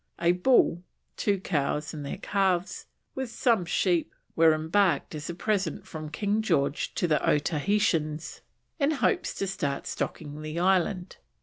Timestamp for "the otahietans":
7.07-8.41